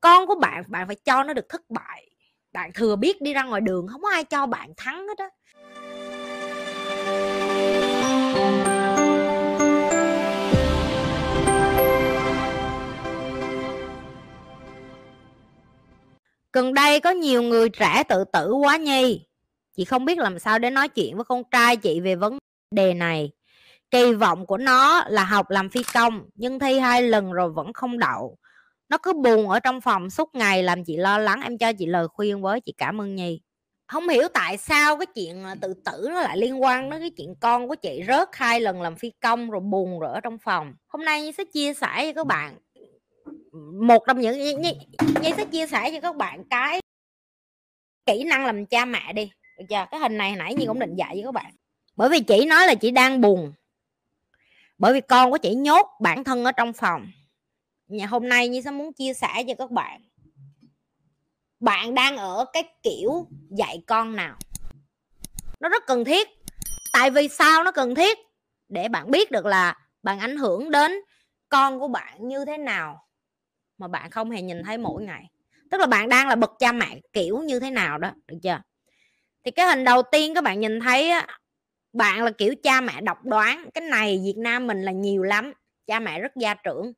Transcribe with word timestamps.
con 0.00 0.26
của 0.26 0.34
bạn 0.34 0.64
bạn 0.68 0.86
phải 0.86 0.96
cho 0.96 1.24
nó 1.24 1.32
được 1.32 1.48
thất 1.48 1.70
bại. 1.70 2.10
Bạn 2.52 2.72
thừa 2.72 2.96
biết 2.96 3.22
đi 3.22 3.32
ra 3.32 3.42
ngoài 3.42 3.60
đường, 3.60 3.86
không 3.88 4.02
có 4.02 4.10
ai 4.10 4.24
cho 4.24 4.46
bạn 4.46 4.72
thắng 4.76 5.08
hết 5.08 5.18
á. 5.18 5.28
Gần 16.52 16.74
đây 16.74 17.00
có 17.00 17.10
nhiều 17.10 17.42
người 17.42 17.68
trẻ 17.68 18.02
tự 18.08 18.24
tử 18.24 18.52
quá 18.52 18.76
nhi 18.76 19.26
chị 19.76 19.84
không 19.84 20.04
biết 20.04 20.18
làm 20.18 20.38
sao 20.38 20.58
để 20.58 20.70
nói 20.70 20.88
chuyện 20.88 21.16
với 21.16 21.24
con 21.24 21.42
trai 21.50 21.76
chị 21.76 22.00
về 22.00 22.14
vấn 22.14 22.38
đề 22.74 22.94
này. 22.94 23.30
Kỳ 23.90 24.12
vọng 24.12 24.46
của 24.46 24.56
nó 24.56 25.04
là 25.08 25.24
học 25.24 25.50
làm 25.50 25.68
phi 25.68 25.82
công, 25.94 26.22
nhưng 26.34 26.58
thi 26.58 26.78
hai 26.78 27.02
lần 27.02 27.32
rồi 27.32 27.50
vẫn 27.50 27.72
không 27.72 27.98
đậu 27.98 28.38
nó 28.90 28.98
cứ 28.98 29.12
buồn 29.12 29.48
ở 29.48 29.60
trong 29.60 29.80
phòng 29.80 30.10
suốt 30.10 30.34
ngày 30.34 30.62
làm 30.62 30.84
chị 30.84 30.96
lo 30.96 31.18
lắng 31.18 31.40
em 31.42 31.58
cho 31.58 31.72
chị 31.72 31.86
lời 31.86 32.08
khuyên 32.08 32.42
với 32.42 32.60
chị 32.60 32.74
cảm 32.78 33.00
ơn 33.00 33.14
nhi. 33.16 33.40
Không 33.86 34.08
hiểu 34.08 34.28
tại 34.34 34.56
sao 34.56 34.96
cái 34.96 35.06
chuyện 35.14 35.44
à, 35.44 35.54
tự 35.60 35.74
tử 35.74 36.06
nó 36.10 36.20
lại 36.20 36.38
liên 36.38 36.62
quan 36.62 36.90
đến 36.90 37.00
cái 37.00 37.10
chuyện 37.10 37.34
con 37.40 37.68
của 37.68 37.74
chị 37.74 38.02
rớt 38.06 38.28
hai 38.32 38.60
lần 38.60 38.82
làm 38.82 38.96
phi 38.96 39.10
công 39.20 39.50
rồi 39.50 39.60
buồn 39.60 40.00
rồi 40.00 40.12
ở 40.12 40.20
trong 40.20 40.38
phòng. 40.38 40.74
Hôm 40.88 41.04
nay 41.04 41.22
nhi 41.22 41.32
sẽ 41.32 41.44
chia 41.44 41.74
sẻ 41.74 41.88
với 41.94 42.14
các 42.14 42.26
bạn. 42.26 42.58
Một 43.80 44.04
trong 44.06 44.20
những 44.20 44.38
nhi, 44.38 44.54
nhi, 44.54 44.72
nhi 45.20 45.32
sẽ 45.36 45.44
chia 45.44 45.66
sẻ 45.66 45.90
cho 45.92 46.00
các 46.00 46.16
bạn 46.16 46.44
cái 46.50 46.80
kỹ 48.06 48.24
năng 48.24 48.46
làm 48.46 48.66
cha 48.66 48.84
mẹ 48.84 49.12
đi. 49.12 49.30
Được 49.58 49.64
chưa? 49.68 49.86
Cái 49.90 50.00
hình 50.00 50.16
này 50.16 50.36
nãy 50.36 50.54
nhi 50.54 50.66
cũng 50.66 50.78
định 50.78 50.94
dạy 50.94 51.14
với 51.14 51.24
các 51.24 51.34
bạn. 51.34 51.52
Bởi 51.96 52.08
vì 52.08 52.20
chị 52.20 52.46
nói 52.46 52.66
là 52.66 52.74
chị 52.74 52.90
đang 52.90 53.20
buồn. 53.20 53.52
Bởi 54.78 54.92
vì 54.92 55.00
con 55.00 55.30
của 55.30 55.38
chị 55.38 55.54
nhốt 55.54 55.86
bản 56.00 56.24
thân 56.24 56.44
ở 56.44 56.52
trong 56.52 56.72
phòng 56.72 57.06
nhà 57.90 58.06
hôm 58.06 58.28
nay 58.28 58.48
như 58.48 58.60
sẽ 58.60 58.70
muốn 58.70 58.92
chia 58.92 59.14
sẻ 59.14 59.44
cho 59.48 59.54
các 59.58 59.70
bạn. 59.70 60.02
Bạn 61.60 61.94
đang 61.94 62.16
ở 62.16 62.44
cái 62.52 62.64
kiểu 62.82 63.28
dạy 63.50 63.82
con 63.86 64.16
nào? 64.16 64.36
Nó 65.60 65.68
rất 65.68 65.82
cần 65.86 66.04
thiết. 66.04 66.28
Tại 66.92 67.10
vì 67.10 67.28
sao 67.28 67.64
nó 67.64 67.72
cần 67.72 67.94
thiết? 67.94 68.18
Để 68.68 68.88
bạn 68.88 69.10
biết 69.10 69.30
được 69.30 69.46
là 69.46 69.78
bạn 70.02 70.18
ảnh 70.18 70.36
hưởng 70.36 70.70
đến 70.70 70.92
con 71.48 71.80
của 71.80 71.88
bạn 71.88 72.28
như 72.28 72.44
thế 72.44 72.56
nào 72.58 73.06
mà 73.78 73.88
bạn 73.88 74.10
không 74.10 74.30
hề 74.30 74.42
nhìn 74.42 74.62
thấy 74.64 74.78
mỗi 74.78 75.02
ngày. 75.02 75.30
Tức 75.70 75.78
là 75.78 75.86
bạn 75.86 76.08
đang 76.08 76.28
là 76.28 76.34
bậc 76.34 76.52
cha 76.58 76.72
mẹ 76.72 77.00
kiểu 77.12 77.38
như 77.38 77.60
thế 77.60 77.70
nào 77.70 77.98
đó 77.98 78.10
được 78.26 78.38
chưa? 78.42 78.60
Thì 79.44 79.50
cái 79.50 79.66
hình 79.66 79.84
đầu 79.84 80.02
tiên 80.02 80.34
các 80.34 80.44
bạn 80.44 80.60
nhìn 80.60 80.80
thấy 80.80 81.10
á, 81.10 81.26
bạn 81.92 82.24
là 82.24 82.30
kiểu 82.30 82.54
cha 82.62 82.80
mẹ 82.80 83.00
độc 83.00 83.24
đoán. 83.24 83.70
Cái 83.74 83.84
này 83.84 84.20
việt 84.24 84.36
nam 84.36 84.66
mình 84.66 84.82
là 84.82 84.92
nhiều 84.92 85.22
lắm. 85.22 85.52
Cha 85.86 86.00
mẹ 86.00 86.20
rất 86.20 86.32
gia 86.36 86.54
trưởng 86.54 86.92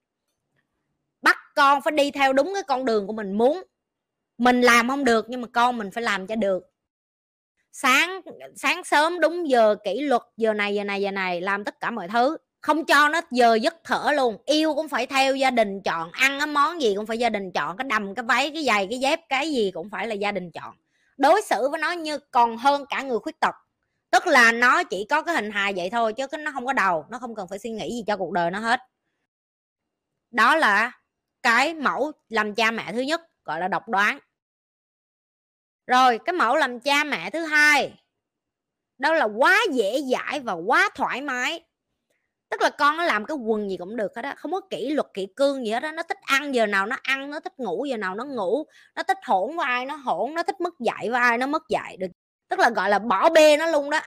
con 1.54 1.82
phải 1.82 1.92
đi 1.92 2.10
theo 2.10 2.32
đúng 2.32 2.50
cái 2.54 2.62
con 2.62 2.84
đường 2.84 3.06
của 3.06 3.12
mình 3.12 3.32
muốn. 3.32 3.62
Mình 4.38 4.60
làm 4.60 4.88
không 4.88 5.04
được 5.04 5.26
nhưng 5.28 5.40
mà 5.40 5.48
con 5.52 5.78
mình 5.78 5.90
phải 5.90 6.02
làm 6.02 6.26
cho 6.26 6.36
được. 6.36 6.62
Sáng 7.72 8.20
sáng 8.56 8.84
sớm 8.84 9.20
đúng 9.20 9.48
giờ 9.48 9.76
kỷ 9.84 10.00
luật, 10.00 10.22
giờ 10.36 10.52
này 10.52 10.74
giờ 10.74 10.84
này 10.84 11.02
giờ 11.02 11.10
này, 11.10 11.40
làm 11.40 11.64
tất 11.64 11.80
cả 11.80 11.90
mọi 11.90 12.08
thứ. 12.08 12.36
Không 12.60 12.84
cho 12.84 13.08
nó 13.08 13.20
giờ 13.30 13.54
giấc 13.54 13.74
thở 13.84 14.12
luôn. 14.16 14.36
Yêu 14.44 14.74
cũng 14.74 14.88
phải 14.88 15.06
theo 15.06 15.36
gia 15.36 15.50
đình 15.50 15.82
chọn, 15.82 16.10
ăn 16.12 16.38
cái 16.38 16.46
món 16.46 16.82
gì 16.82 16.94
cũng 16.96 17.06
phải 17.06 17.18
gia 17.18 17.28
đình 17.28 17.52
chọn, 17.52 17.76
cái 17.76 17.84
đầm, 17.84 18.14
cái 18.14 18.24
váy, 18.24 18.50
cái 18.50 18.64
giày, 18.64 18.86
cái 18.90 18.98
dép, 18.98 19.20
cái 19.28 19.52
gì 19.52 19.70
cũng 19.70 19.90
phải 19.90 20.06
là 20.06 20.14
gia 20.14 20.32
đình 20.32 20.50
chọn. 20.50 20.74
Đối 21.16 21.42
xử 21.42 21.68
với 21.68 21.80
nó 21.80 21.92
như 21.92 22.18
còn 22.18 22.56
hơn 22.56 22.84
cả 22.90 23.02
người 23.02 23.18
khuyết 23.18 23.40
tật. 23.40 23.54
Tức 24.10 24.26
là 24.26 24.52
nó 24.52 24.84
chỉ 24.84 25.06
có 25.10 25.22
cái 25.22 25.34
hình 25.34 25.50
hài 25.50 25.72
vậy 25.72 25.90
thôi 25.90 26.12
chứ 26.12 26.26
nó 26.38 26.52
không 26.52 26.66
có 26.66 26.72
đầu, 26.72 27.06
nó 27.10 27.18
không 27.18 27.34
cần 27.34 27.48
phải 27.48 27.58
suy 27.58 27.70
nghĩ 27.70 27.90
gì 27.90 28.04
cho 28.06 28.16
cuộc 28.16 28.32
đời 28.32 28.50
nó 28.50 28.58
hết. 28.58 28.80
Đó 30.30 30.56
là 30.56 30.92
cái 31.42 31.74
mẫu 31.74 32.12
làm 32.28 32.54
cha 32.54 32.70
mẹ 32.70 32.92
thứ 32.92 33.00
nhất 33.00 33.20
gọi 33.44 33.60
là 33.60 33.68
độc 33.68 33.88
đoán. 33.88 34.18
Rồi 35.86 36.18
cái 36.24 36.32
mẫu 36.32 36.56
làm 36.56 36.80
cha 36.80 37.04
mẹ 37.04 37.30
thứ 37.30 37.44
hai 37.44 37.94
đó 38.98 39.14
là 39.14 39.24
quá 39.24 39.60
dễ 39.72 40.02
dãi 40.12 40.40
và 40.40 40.52
quá 40.52 40.90
thoải 40.94 41.20
mái. 41.20 41.60
Tức 42.50 42.62
là 42.62 42.70
con 42.70 42.96
nó 42.96 43.04
làm 43.04 43.24
cái 43.24 43.36
quần 43.36 43.70
gì 43.70 43.76
cũng 43.76 43.96
được 43.96 44.16
hết 44.16 44.24
á 44.24 44.34
không 44.34 44.52
có 44.52 44.60
kỷ 44.70 44.90
luật 44.90 45.06
kỷ 45.14 45.26
cương 45.36 45.64
gì 45.66 45.70
hết 45.72 45.82
á 45.82 45.92
nó 45.92 46.02
thích 46.02 46.18
ăn 46.22 46.54
giờ 46.54 46.66
nào 46.66 46.86
nó 46.86 46.96
ăn 47.02 47.30
nó 47.30 47.40
thích 47.40 47.52
ngủ 47.58 47.84
giờ 47.84 47.96
nào 47.96 48.14
nó 48.14 48.24
ngủ 48.24 48.64
nó 48.96 49.02
thích 49.02 49.18
hỗn 49.24 49.56
với 49.56 49.66
ai 49.66 49.86
nó 49.86 49.96
hỗn 49.96 50.34
nó 50.34 50.42
thích 50.42 50.60
mất 50.60 50.74
dạy 50.80 51.10
với 51.10 51.20
ai 51.20 51.38
nó 51.38 51.46
mất 51.46 51.62
dạy 51.68 51.96
được. 51.96 52.06
Tức 52.48 52.58
là 52.58 52.70
gọi 52.70 52.90
là 52.90 52.98
bỏ 52.98 53.30
bê 53.30 53.56
nó 53.56 53.66
luôn 53.66 53.90
đó. 53.90 54.00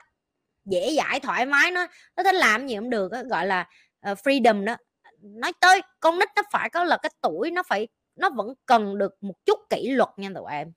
Dễ 0.64 0.94
dãi 0.96 1.20
thoải 1.20 1.46
mái 1.46 1.70
nó 1.70 1.86
nó 2.16 2.22
thích 2.22 2.34
làm 2.34 2.66
gì 2.66 2.76
cũng 2.76 2.90
được 2.90 3.12
đó, 3.12 3.22
gọi 3.30 3.46
là 3.46 3.68
ờ, 4.00 4.14
freedom 4.14 4.64
đó 4.64 4.76
nói 5.22 5.52
tới 5.60 5.80
con 6.00 6.18
nít 6.18 6.28
nó 6.36 6.42
phải 6.52 6.70
có 6.70 6.84
là 6.84 6.96
cái 6.96 7.10
tuổi 7.22 7.50
nó 7.50 7.62
phải, 7.62 7.88
nó 8.16 8.30
vẫn 8.30 8.54
cần 8.66 8.98
được 8.98 9.14
một 9.20 9.34
chút 9.46 9.60
kỷ 9.70 9.88
luật 9.88 10.08
nha 10.16 10.30
tụi 10.34 10.44
em. 10.50 10.72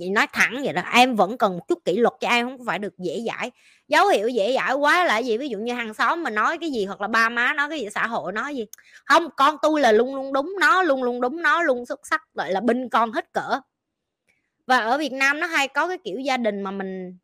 Chị 0.00 0.10
nói 0.10 0.26
thẳng 0.32 0.60
vậy 0.64 0.72
đó, 0.72 0.82
em 0.92 1.16
vẫn 1.16 1.38
cần 1.38 1.52
một 1.52 1.68
chút 1.68 1.78
kỷ 1.84 1.96
luật 1.96 2.14
cho 2.20 2.28
em 2.28 2.46
không 2.46 2.66
phải 2.66 2.78
được 2.78 2.98
dễ 2.98 3.20
dãi. 3.26 3.50
Dấu 3.88 4.08
hiệu 4.08 4.28
dễ 4.28 4.54
dãi 4.54 4.74
quá 4.74 5.04
là 5.04 5.18
gì? 5.18 5.38
Ví 5.38 5.48
dụ 5.48 5.58
như 5.58 5.72
hàng 5.72 5.94
xóm 5.94 6.22
mà 6.22 6.30
nói 6.30 6.58
cái 6.58 6.70
gì 6.70 6.84
hoặc 6.84 7.00
là 7.00 7.08
ba 7.08 7.28
má 7.28 7.54
nói 7.54 7.68
cái 7.70 7.80
gì, 7.80 7.88
xã 7.94 8.06
hội 8.06 8.32
nói 8.32 8.56
gì. 8.56 8.66
Không, 9.04 9.28
con 9.36 9.56
tôi 9.62 9.80
là 9.80 9.92
luôn 9.92 10.14
luôn 10.14 10.32
đúng 10.32 10.54
nó, 10.60 10.82
luôn 10.82 11.02
luôn 11.02 11.20
đúng 11.20 11.42
nó, 11.42 11.62
luôn 11.62 11.86
xuất 11.86 12.06
sắc, 12.06 12.22
gọi 12.34 12.52
là 12.52 12.60
binh 12.60 12.88
con 12.88 13.12
hết 13.12 13.32
cỡ. 13.32 13.60
Và 14.66 14.78
ở 14.78 14.98
Việt 14.98 15.12
Nam 15.12 15.40
nó 15.40 15.46
hay 15.46 15.68
có 15.68 15.88
cái 15.88 15.98
kiểu 16.04 16.18
gia 16.18 16.36
đình 16.36 16.62
mà 16.62 16.70
mình, 16.70 17.18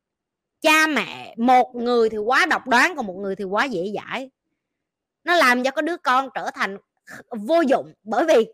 cha 0.60 0.86
mẹ 0.86 1.34
một 1.38 1.74
người 1.74 2.10
thì 2.10 2.18
quá 2.18 2.46
độc 2.46 2.66
đoán, 2.66 2.96
còn 2.96 3.06
một 3.06 3.16
người 3.16 3.36
thì 3.36 3.44
quá 3.44 3.64
dễ 3.64 3.92
dãi 3.94 4.30
nó 5.28 5.36
làm 5.36 5.64
cho 5.64 5.70
có 5.70 5.82
đứa 5.82 5.96
con 5.96 6.28
trở 6.34 6.50
thành 6.54 6.78
vô 7.30 7.60
dụng, 7.60 7.92
bởi 8.02 8.24
vì 8.24 8.46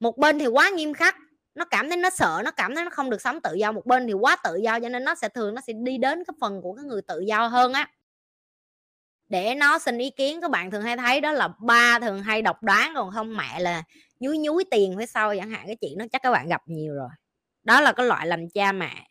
một 0.00 0.18
bên 0.18 0.38
thì 0.38 0.46
quá 0.46 0.70
nghiêm 0.70 0.94
khắc, 0.94 1.16
nó 1.54 1.64
cảm 1.64 1.88
thấy 1.88 1.96
nó 1.96 2.10
sợ, 2.10 2.42
nó 2.44 2.50
cảm 2.50 2.74
thấy 2.74 2.84
nó 2.84 2.90
không 2.90 3.10
được 3.10 3.20
sống 3.20 3.40
tự 3.40 3.54
do. 3.54 3.72
Một 3.72 3.86
bên 3.86 4.06
thì 4.06 4.12
quá 4.12 4.36
tự 4.44 4.56
do, 4.56 4.80
cho 4.80 4.88
nên 4.88 5.04
nó 5.04 5.14
sẽ 5.14 5.28
thường 5.28 5.54
nó 5.54 5.60
sẽ 5.66 5.72
đi 5.72 5.98
đến 5.98 6.24
cái 6.24 6.34
phần 6.40 6.62
của 6.62 6.74
cái 6.74 6.84
người 6.84 7.02
tự 7.02 7.20
do 7.20 7.46
hơn 7.46 7.72
á. 7.72 7.90
Để 9.28 9.54
nó 9.54 9.78
xin 9.78 9.98
ý 9.98 10.10
kiến, 10.10 10.40
các 10.40 10.50
bạn 10.50 10.70
thường 10.70 10.82
hay 10.82 10.96
thấy 10.96 11.20
đó 11.20 11.32
là 11.32 11.48
ba 11.58 11.98
thường 11.98 12.22
hay 12.22 12.42
độc 12.42 12.62
đoán, 12.62 12.92
còn 12.94 13.10
không 13.10 13.36
mẹ 13.36 13.60
là 13.60 13.82
nhúi 14.20 14.38
nhúi 14.38 14.64
tiền 14.70 14.94
phía 14.98 15.06
sau 15.06 15.36
chẳng 15.36 15.50
hạn, 15.50 15.66
cái 15.66 15.76
chuyện 15.80 15.98
đó 15.98 16.04
chắc 16.12 16.22
các 16.22 16.30
bạn 16.30 16.48
gặp 16.48 16.62
nhiều 16.66 16.94
rồi. 16.94 17.10
Đó 17.62 17.80
là 17.80 17.92
cái 17.92 18.06
loại 18.06 18.26
làm 18.26 18.50
cha 18.50 18.72
mẹ. 18.72 19.08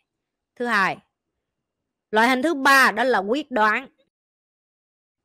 Thứ 0.56 0.66
hai, 0.66 0.96
loại 2.10 2.28
hình 2.28 2.42
thứ 2.42 2.54
ba 2.54 2.90
đó 2.90 3.04
là 3.04 3.18
quyết 3.18 3.50
đoán 3.50 3.88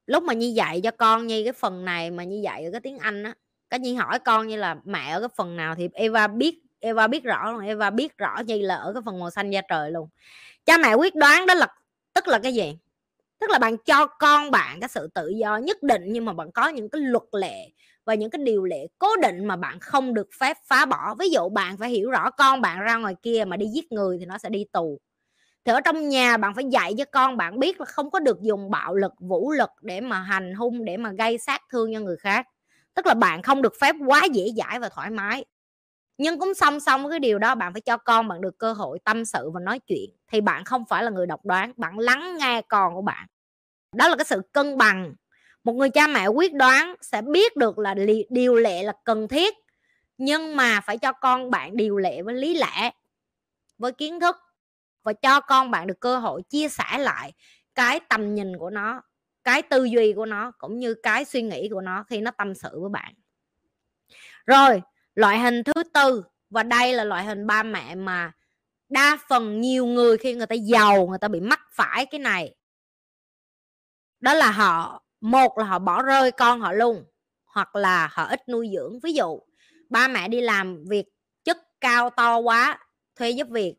lúc 0.08 0.24
mà 0.24 0.34
như 0.34 0.48
dạy 0.48 0.82
cho 0.82 0.92
con 0.92 1.28
như 1.28 1.44
cái 1.44 1.54
phần 1.54 1.86
này 1.86 2.12
mà 2.12 2.24
như 2.24 2.42
dạy 2.44 2.66
ở 2.66 2.72
cái 2.72 2.82
tiếng 2.82 2.98
anh 2.98 3.24
á, 3.24 3.34
cái 3.70 3.80
nhi 3.80 3.96
hỏi 3.96 4.20
con 4.20 4.48
như 4.48 4.56
là 4.58 4.76
mẹ 4.86 5.12
ở 5.12 5.20
cái 5.20 5.30
phần 5.38 5.56
nào? 5.56 5.76
Thì 5.76 5.90
eva 5.94 6.28
biết 6.28 6.60
eva 6.80 7.08
biết 7.08 7.24
rõ 7.24 7.52
luôn, 7.52 7.62
eva 7.66 7.90
biết 7.90 8.18
rõ 8.18 8.38
như 8.48 8.62
là 8.62 8.76
ở 8.76 8.94
cái 8.94 9.02
phần 9.06 9.20
màu 9.20 9.30
xanh 9.30 9.50
da 9.50 9.62
trời 9.70 9.92
luôn. 9.92 10.10
Cha 10.66 10.78
mẹ 10.78 10.94
quyết 10.94 11.16
đoán 11.16 11.46
đó 11.48 11.54
là, 11.54 11.68
tức 12.16 12.28
là 12.28 12.40
cái 12.40 12.54
gì? 12.56 12.78
Tức 13.40 13.50
là 13.52 13.60
bạn 13.60 13.78
cho 13.78 14.08
con 14.08 14.52
bạn 14.52 14.80
cái 14.80 14.90
sự 14.90 15.10
tự 15.16 15.30
do 15.30 15.58
nhất 15.58 15.84
định 15.84 16.02
nhưng 16.08 16.26
mà 16.26 16.34
bạn 16.34 16.52
có 16.52 16.68
những 16.70 16.90
cái 16.90 17.02
luật 17.02 17.24
lệ 17.32 17.70
và 18.06 18.14
những 18.16 18.30
cái 18.30 18.40
điều 18.46 18.66
lệ 18.66 18.88
cố 19.00 19.10
định 19.22 19.46
mà 19.46 19.56
bạn 19.56 19.80
không 19.80 20.14
được 20.14 20.30
phép 20.40 20.58
phá 20.68 20.86
bỏ. 20.86 21.16
Ví 21.20 21.30
dụ 21.30 21.50
bạn 21.50 21.78
phải 21.78 21.90
hiểu 21.90 22.12
rõ 22.12 22.32
con 22.32 22.62
bạn 22.62 22.80
ra 22.82 22.98
ngoài 22.98 23.16
kia 23.24 23.46
mà 23.48 23.58
đi 23.58 23.66
giết 23.68 23.92
người 23.92 24.18
thì 24.20 24.26
nó 24.26 24.38
sẽ 24.38 24.50
đi 24.50 24.66
tù 24.74 25.00
thì 25.66 25.72
ở 25.74 25.82
trong 25.82 26.10
nhà 26.10 26.38
bạn 26.38 26.54
phải 26.56 26.66
dạy 26.66 26.94
cho 26.98 27.06
con 27.12 27.38
bạn 27.38 27.60
biết 27.60 27.80
là 27.80 27.86
không 27.86 28.12
có 28.12 28.20
được 28.20 28.42
dùng 28.42 28.72
bạo 28.72 28.96
lực, 28.96 29.12
vũ 29.20 29.52
lực 29.52 29.70
để 29.82 30.02
mà 30.02 30.22
hành 30.22 30.54
hung, 30.54 30.86
để 30.86 30.98
mà 30.98 31.12
gây 31.12 31.38
sát 31.38 31.62
thương 31.72 31.94
cho 31.94 32.00
người 32.00 32.18
khác. 32.18 32.48
Tức 32.94 33.08
là 33.08 33.14
bạn 33.14 33.42
không 33.42 33.62
được 33.62 33.74
phép 33.82 33.96
quá 34.08 34.22
dễ 34.34 34.48
dãi 34.58 34.80
và 34.80 34.90
thoải 34.90 35.10
mái. 35.10 35.46
Nhưng 36.18 36.40
cũng 36.40 36.54
song 36.54 36.80
song 36.80 37.04
với 37.04 37.12
cái 37.12 37.20
điều 37.20 37.40
đó, 37.40 37.56
bạn 37.56 37.74
phải 37.74 37.82
cho 37.82 37.98
con 37.98 38.28
bạn 38.28 38.42
được 38.42 38.58
cơ 38.58 38.74
hội 38.74 39.00
tâm 39.06 39.26
sự 39.26 39.50
và 39.54 39.60
nói 39.60 39.80
chuyện. 39.80 40.10
Thì 40.32 40.42
bạn 40.42 40.66
không 40.66 40.84
phải 40.90 41.04
là 41.04 41.10
người 41.12 41.26
độc 41.28 41.46
đoán, 41.46 41.74
bạn 41.78 42.00
lắng 42.00 42.38
nghe 42.38 42.62
con 42.62 42.94
của 42.96 43.02
bạn. 43.02 43.28
Đó 43.96 44.08
là 44.10 44.16
cái 44.16 44.26
sự 44.26 44.42
cân 44.54 44.78
bằng. 44.78 45.16
Một 45.64 45.74
người 45.74 45.90
cha 45.90 46.08
mẹ 46.08 46.28
quyết 46.28 46.54
đoán 46.54 46.96
sẽ 47.02 47.22
biết 47.22 47.58
được 47.58 47.80
là 47.80 47.96
điều 48.30 48.56
lệ 48.56 48.84
là 48.84 48.94
cần 49.06 49.28
thiết, 49.28 49.56
nhưng 50.18 50.56
mà 50.56 50.82
phải 50.82 50.98
cho 50.98 51.12
con 51.12 51.52
bạn 51.52 51.78
điều 51.78 51.98
lệ 51.98 52.22
với 52.22 52.34
lý 52.36 52.56
lẽ, 52.56 52.92
với 53.78 53.92
kiến 53.92 54.20
thức 54.20 54.36
và 55.04 55.14
cho 55.14 55.40
con 55.40 55.72
bạn 55.72 55.88
được 55.88 56.00
cơ 56.00 56.18
hội 56.18 56.42
chia 56.50 56.70
sẻ 56.70 56.98
lại 56.98 57.34
cái 57.76 58.00
tầm 58.10 58.36
nhìn 58.36 58.58
của 58.58 58.70
nó, 58.70 59.02
cái 59.44 59.62
tư 59.62 59.84
duy 59.84 60.14
của 60.14 60.26
nó, 60.26 60.52
cũng 60.58 60.80
như 60.80 60.96
cái 61.04 61.26
suy 61.26 61.42
nghĩ 61.42 61.70
của 61.72 61.82
nó 61.82 62.04
khi 62.04 62.22
nó 62.22 62.32
tâm 62.32 62.56
sự 62.56 62.70
với 62.82 62.90
bạn. 62.90 63.14
Rồi, 64.46 64.82
loại 65.16 65.40
hình 65.40 65.64
thứ 65.64 65.84
tư, 65.94 66.24
và 66.50 66.64
đây 66.64 66.94
là 66.94 67.04
loại 67.04 67.26
hình 67.26 67.48
ba 67.48 67.64
mẹ 67.64 67.96
mà 67.96 68.32
đa 68.90 69.18
phần 69.28 69.62
nhiều 69.62 69.86
người 69.86 70.18
khi 70.18 70.34
người 70.34 70.48
ta 70.48 70.56
giàu, 70.56 71.08
người 71.08 71.18
ta 71.18 71.28
bị 71.28 71.40
mắc 71.40 71.60
phải 71.74 72.06
cái 72.06 72.20
này. 72.20 72.56
Đó 74.20 74.34
là 74.34 74.52
họ, 74.52 75.04
một 75.22 75.58
là 75.58 75.66
họ 75.66 75.80
bỏ 75.80 76.02
rơi 76.02 76.32
con 76.32 76.60
họ 76.60 76.72
luôn, 76.72 77.06
hoặc 77.46 77.76
là 77.76 78.10
họ 78.12 78.26
ít 78.26 78.50
nuôi 78.50 78.70
dưỡng. 78.76 79.00
Ví 79.04 79.14
dụ, 79.14 79.40
ba 79.90 80.08
mẹ 80.08 80.28
đi 80.28 80.42
làm 80.42 80.84
việc 80.90 81.06
chức 81.44 81.58
cao 81.82 82.10
to 82.10 82.38
quá, 82.38 82.80
thuê 83.16 83.30
giúp 83.30 83.48
việc 83.52 83.76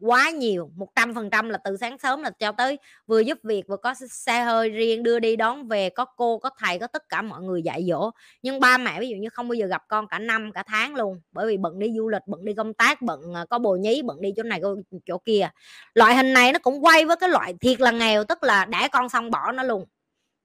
quá 0.00 0.30
nhiều, 0.30 0.70
một 0.76 0.88
trăm 0.96 1.14
phần 1.14 1.30
trăm 1.30 1.48
là 1.48 1.58
từ 1.64 1.76
sáng 1.76 1.98
sớm 1.98 2.22
là 2.22 2.30
cho 2.30 2.52
tới 2.52 2.78
vừa 3.06 3.20
giúp 3.20 3.38
việc, 3.42 3.68
vừa 3.68 3.76
có 3.76 3.94
xe 4.10 4.42
hơi 4.42 4.70
riêng 4.70 5.02
đưa 5.02 5.18
đi 5.18 5.36
đón 5.36 5.68
về, 5.68 5.90
có 5.90 6.04
cô, 6.04 6.38
có 6.38 6.50
thầy, 6.58 6.78
có 6.78 6.86
tất 6.86 7.08
cả 7.08 7.22
mọi 7.22 7.42
người 7.42 7.62
dạy 7.62 7.84
dỗ. 7.88 8.10
Nhưng 8.42 8.60
ba 8.60 8.78
mẹ 8.78 9.00
ví 9.00 9.08
dụ 9.08 9.16
như 9.16 9.28
không 9.28 9.48
bao 9.48 9.54
giờ 9.54 9.66
gặp 9.66 9.82
con 9.88 10.08
cả 10.08 10.18
năm, 10.18 10.52
cả 10.52 10.62
tháng 10.66 10.94
luôn, 10.94 11.20
bởi 11.32 11.46
vì 11.46 11.56
bận 11.56 11.78
đi 11.78 11.92
du 11.96 12.08
lịch, 12.08 12.22
bận 12.26 12.44
đi 12.44 12.54
công 12.54 12.74
tác, 12.74 13.02
bận 13.02 13.20
ờ, 13.34 13.46
có 13.50 13.58
bồ 13.58 13.76
nhí, 13.76 14.02
bận 14.02 14.20
đi 14.20 14.32
chỗ 14.36 14.42
này 14.42 14.60
chỗ 15.06 15.18
kia. 15.18 15.48
Loại 15.94 16.16
hình 16.16 16.32
này 16.32 16.52
nó 16.52 16.58
cũng 16.58 16.84
quay 16.84 17.04
với 17.04 17.16
cái 17.16 17.28
loại 17.28 17.54
thiệt 17.60 17.80
là 17.80 17.90
nghèo, 17.90 18.24
tức 18.24 18.42
là 18.42 18.64
đẻ 18.64 18.88
con 18.92 19.08
xong 19.08 19.30
bỏ 19.30 19.52
nó 19.52 19.62
luôn, 19.62 19.84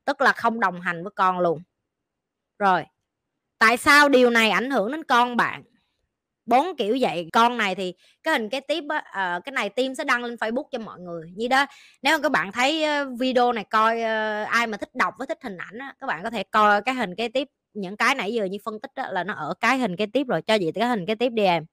tức 0.06 0.22
là 0.22 0.32
không 0.32 0.60
đồng 0.60 0.82
hành 0.82 1.04
với 1.04 1.12
con 1.16 1.40
luôn. 1.40 1.62
Rồi, 2.60 2.86
tại 3.60 3.78
sao 3.78 4.10
điều 4.10 4.30
này 4.30 4.50
ảnh 4.50 4.72
hưởng 4.72 4.92
đến 4.92 5.04
con 5.04 5.38
bạn? 5.38 5.64
Bốn 6.46 6.76
kiểu 6.78 6.98
vậy. 7.02 7.30
Con 7.34 7.58
này 7.58 7.76
thì 7.76 7.94
cái 8.24 8.34
hình 8.34 8.50
cái 8.50 8.62
tiếp 8.62 8.84
á 8.90 9.38
uh, 9.38 9.46
cái 9.46 9.52
này 9.52 9.70
tim 9.70 9.96
sẽ 9.96 10.04
đăng 10.04 10.24
lên 10.24 10.36
facebook 10.36 10.68
cho 10.72 10.80
mọi 10.80 11.00
người 11.00 11.32
như 11.36 11.48
đó. 11.48 11.66
Nếu 12.02 12.22
các 12.22 12.32
bạn 12.32 12.52
thấy 12.52 12.86
video 13.20 13.52
này 13.52 13.64
coi 13.64 13.96
uh, 13.98 14.48
ai 14.50 14.68
mà 14.68 14.78
thích 14.78 14.96
đọc 14.96 15.14
với 15.18 15.28
thích 15.28 15.44
hình 15.44 15.58
ảnh 15.58 15.78
á 15.78 15.96
các 16.00 16.08
bạn 16.08 16.24
có 16.24 16.30
thể 16.30 16.44
coi 16.44 16.82
cái 16.82 16.96
hình 16.96 17.16
cái 17.16 17.30
tiếp 17.30 17.48
những 17.74 17.98
cái 17.98 18.16
nãy 18.16 18.34
giờ 18.34 18.46
như 18.46 18.58
phân 18.64 18.80
tích 18.80 18.92
đó, 18.96 19.08
là 19.12 19.24
nó 19.24 19.34
ở 19.34 19.54
cái 19.60 19.78
hình 19.78 19.96
cái 19.96 20.08
tiếp 20.08 20.28
rồi 20.28 20.42
cho 20.42 20.58
chị 20.58 20.72
cái 20.72 20.88
hình 20.88 21.06
cái 21.06 21.16
tiếp 21.16 21.30
đi 21.30 21.44
em. 21.44 21.66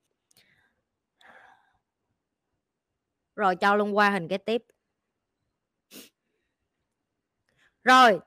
Rồi 3.37 3.57
cho 3.57 3.77
luôn 3.77 3.97
qua 3.97 4.11
hình 4.11 4.29
cái 4.29 4.39
tiếp. 4.39 4.63
Rồi. 7.85 8.21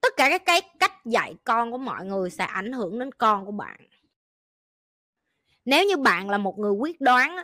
Tất 0.00 0.12
cả 0.16 0.28
các 0.30 0.42
cái 0.46 0.60
cách 0.80 0.92
dạy 1.04 1.34
con 1.44 1.72
của 1.72 1.78
mọi 1.78 2.06
người 2.06 2.30
sẽ 2.30 2.44
ảnh 2.44 2.72
hưởng 2.72 2.98
đến 2.98 3.12
con 3.12 3.46
của 3.46 3.52
bạn 3.52 3.80
nếu 5.64 5.84
như 5.86 5.96
bạn 5.96 6.30
là 6.30 6.38
một 6.38 6.58
người 6.58 6.72
quyết 6.72 7.00
đoán 7.00 7.36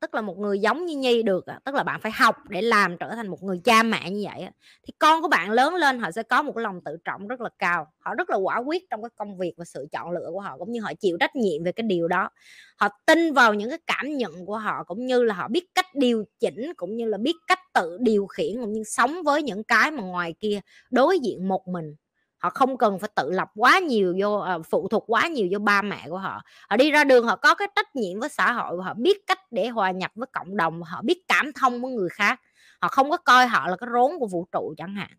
tức 0.00 0.14
là 0.14 0.20
một 0.20 0.38
người 0.38 0.58
giống 0.58 0.86
như 0.86 0.96
nhi 0.96 1.22
được 1.22 1.44
tức 1.64 1.74
là 1.74 1.82
bạn 1.82 2.00
phải 2.00 2.12
học 2.12 2.36
để 2.48 2.62
làm 2.62 2.96
trở 2.98 3.14
thành 3.16 3.28
một 3.28 3.42
người 3.42 3.60
cha 3.64 3.82
mẹ 3.82 4.10
như 4.10 4.22
vậy 4.24 4.48
thì 4.86 4.92
con 4.98 5.22
của 5.22 5.28
bạn 5.28 5.50
lớn 5.50 5.74
lên 5.74 5.98
họ 5.98 6.10
sẽ 6.10 6.22
có 6.22 6.42
một 6.42 6.52
cái 6.56 6.62
lòng 6.62 6.80
tự 6.84 6.96
trọng 7.04 7.28
rất 7.28 7.40
là 7.40 7.48
cao. 7.58 7.86
Họ 7.98 8.14
rất 8.14 8.30
là 8.30 8.36
quả 8.36 8.58
quyết 8.58 8.90
trong 8.90 9.02
cái 9.02 9.10
công 9.16 9.38
việc 9.38 9.54
và 9.56 9.64
sự 9.64 9.86
chọn 9.92 10.10
lựa 10.10 10.28
của 10.32 10.40
họ, 10.40 10.56
cũng 10.58 10.72
như 10.72 10.80
họ 10.80 10.92
chịu 11.00 11.16
trách 11.20 11.36
nhiệm 11.36 11.64
về 11.64 11.72
cái 11.72 11.84
điều 11.84 12.08
đó. 12.08 12.30
Họ 12.76 12.88
tin 13.06 13.32
vào 13.32 13.54
những 13.54 13.70
cái 13.70 13.78
cảm 13.86 14.16
nhận 14.16 14.46
của 14.46 14.56
họ, 14.58 14.84
cũng 14.84 15.06
như 15.06 15.22
là 15.22 15.34
họ 15.34 15.48
biết 15.48 15.64
cách 15.74 15.86
điều 15.94 16.24
chỉnh, 16.40 16.72
cũng 16.76 16.96
như 16.96 17.06
là 17.06 17.18
biết 17.18 17.34
cách 17.46 17.58
tự 17.74 17.98
điều 18.00 18.26
khiển, 18.26 18.60
cũng 18.60 18.72
như 18.72 18.82
sống 18.84 19.22
với 19.24 19.42
những 19.42 19.64
cái 19.64 19.90
mà 19.90 20.02
ngoài 20.02 20.34
kia 20.40 20.60
đối 20.90 21.18
diện 21.18 21.48
một 21.48 21.68
mình 21.68 21.94
họ 22.42 22.50
không 22.50 22.78
cần 22.78 22.98
phải 22.98 23.10
tự 23.14 23.30
lập 23.30 23.48
quá 23.56 23.78
nhiều 23.78 24.14
vô 24.20 24.36
ờ, 24.38 24.62
phụ 24.62 24.88
thuộc 24.88 25.04
quá 25.06 25.28
nhiều 25.28 25.48
vô 25.52 25.58
ba 25.58 25.82
mẹ 25.82 26.06
của 26.08 26.18
họ. 26.18 26.42
Họ 26.70 26.76
đi 26.76 26.90
ra 26.90 27.04
đường, 27.04 27.26
họ 27.26 27.36
có 27.36 27.54
cái 27.54 27.68
trách 27.76 27.96
nhiệm 27.96 28.20
với 28.20 28.28
xã 28.28 28.52
hội 28.52 28.76
và 28.76 28.84
họ 28.84 28.94
biết 28.94 29.26
cách 29.26 29.38
để 29.50 29.68
hòa 29.68 29.90
nhập 29.90 30.10
với 30.14 30.26
cộng 30.32 30.56
đồng 30.56 30.82
họ 30.82 31.02
biết 31.02 31.22
cảm 31.28 31.52
thông 31.52 31.82
với 31.82 31.92
người 31.92 32.08
khác. 32.08 32.40
Họ 32.80 32.88
không 32.88 33.10
có 33.10 33.16
coi 33.16 33.46
họ 33.46 33.68
là 33.68 33.76
cái 33.76 33.88
rốn 33.92 34.10
của 34.20 34.26
vũ 34.26 34.46
trụ 34.52 34.74
chẳng 34.78 34.94
hạn. 34.94 35.10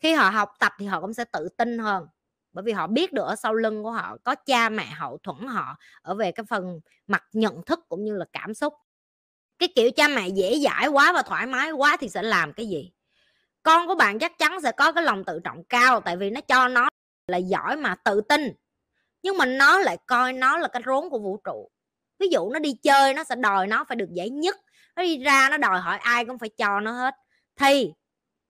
Khi 0.00 0.12
họ 0.12 0.30
học 0.30 0.52
tập 0.58 0.72
thì 0.78 0.86
họ 0.86 1.00
cũng 1.00 1.14
sẽ 1.14 1.24
tự 1.24 1.48
tin 1.48 1.78
hơn, 1.78 2.06
bởi 2.52 2.62
vì 2.64 2.72
họ 2.72 2.86
biết 2.86 3.12
được 3.12 3.22
ở 3.22 3.36
sau 3.36 3.54
lưng 3.54 3.82
của 3.82 3.90
họ 3.90 4.16
có 4.24 4.34
cha 4.34 4.68
mẹ 4.68 4.86
hậu 4.86 5.18
thuẫn 5.22 5.46
họ 5.46 5.76
ở 6.02 6.14
về 6.14 6.32
cái 6.32 6.44
phần 6.50 6.80
mặt 7.06 7.24
nhận 7.32 7.62
thức 7.66 7.80
cũng 7.88 8.04
như 8.04 8.16
là 8.16 8.24
cảm 8.32 8.54
xúc. 8.54 8.74
Cái 9.58 9.68
kiểu 9.76 9.90
cha 9.96 10.08
mẹ 10.08 10.28
dễ 10.28 10.58
dãi 10.64 10.88
quá 10.88 11.12
và 11.12 11.22
thoải 11.22 11.46
mái 11.46 11.72
quá 11.72 11.96
thì 12.00 12.08
sẽ 12.08 12.22
làm 12.22 12.52
cái 12.52 12.66
gì? 12.68 12.92
Con 13.62 13.86
của 13.86 13.94
bạn 13.94 14.18
chắc 14.18 14.38
chắn 14.38 14.60
sẽ 14.60 14.72
có 14.72 14.92
cái 14.92 15.04
lòng 15.04 15.24
tự 15.24 15.40
trọng 15.44 15.64
cao, 15.64 16.00
tại 16.00 16.16
vì 16.16 16.30
nó 16.30 16.40
cho 16.40 16.68
nó 16.68 16.88
là 17.26 17.38
giỏi 17.38 17.76
mà, 17.76 17.94
tự 18.04 18.20
tin. 18.20 18.52
Nhưng 19.22 19.38
mà 19.38 19.46
nó 19.46 19.78
lại 19.78 19.96
coi 20.06 20.32
nó 20.32 20.58
là 20.58 20.68
cái 20.68 20.82
rốn 20.86 21.10
của 21.10 21.18
vũ 21.18 21.36
trụ. 21.44 21.70
Ví 22.18 22.28
dụ 22.28 22.50
nó 22.50 22.58
đi 22.58 22.74
chơi, 22.82 23.14
nó 23.14 23.24
sẽ 23.24 23.36
đòi 23.36 23.66
nó 23.66 23.84
phải 23.84 23.96
được 23.96 24.08
giải 24.12 24.30
nhất. 24.30 24.56
Nó 24.96 25.02
đi 25.02 25.18
ra, 25.18 25.48
nó 25.50 25.56
đòi 25.56 25.80
hỏi 25.80 25.98
ai 25.98 26.24
cũng 26.24 26.38
phải 26.38 26.48
cho 26.48 26.80
nó 26.80 26.92
hết. 26.92 27.14
Thì, 27.56 27.92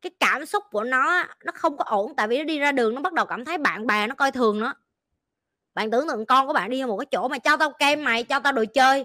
cái 0.03 0.11
cảm 0.21 0.47
xúc 0.47 0.65
của 0.71 0.85
nó 0.85 1.25
nó 1.45 1.53
không 1.55 1.77
có 1.77 1.85
ổn, 1.85 2.17
tại 2.17 2.29
vì 2.29 2.39
nó 2.39 2.45
đi 2.45 2.59
ra 2.59 2.73
đường, 2.73 2.95
nó 2.95 3.01
bắt 3.01 3.13
đầu 3.13 3.27
cảm 3.27 3.45
thấy 3.45 3.59
bạn 3.59 3.87
bè 3.87 4.07
nó 4.07 4.15
coi 4.15 4.31
thường 4.31 4.61
nó. 4.61 4.75
Bạn 5.75 5.91
tưởng 5.91 6.09
tượng 6.09 6.27
con 6.27 6.47
của 6.47 6.53
bạn 6.53 6.71
đi 6.71 6.83
vào 6.83 6.89
một 6.89 6.99
cái 6.99 7.07
chỗ 7.11 7.29
mà 7.29 7.39
cho 7.39 7.57
tao 7.57 7.73
kem 7.79 8.05
mày, 8.05 8.25
cho 8.25 8.41
tao 8.41 8.53
đồ 8.53 8.65
chơi, 8.75 9.05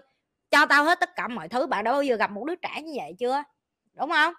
cho 0.51 0.65
tao 0.65 0.83
hết 0.83 1.00
tất 1.00 1.15
cả 1.15 1.27
mọi 1.27 1.50
thứ, 1.50 1.68
bạn 1.68 1.83
đã 1.83 1.92
bao 1.92 2.04
giờ 2.04 2.15
gặp 2.15 2.31
một 2.31 2.45
đứa 2.45 2.56
trẻ 2.56 2.81
như 2.81 2.94
vậy 2.98 3.15
chưa? 3.19 3.44
Đúng 3.94 4.09
không? 4.09 4.33